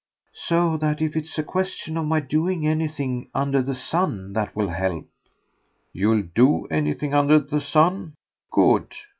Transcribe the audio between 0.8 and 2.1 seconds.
if it's a question of